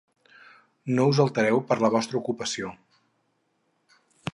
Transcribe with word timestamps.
No 0.99 1.05
us 1.11 1.21
altereu 1.25 1.61
per 1.69 1.79
la 1.85 1.93
vostra 1.97 2.21
ocupació. 2.23 2.75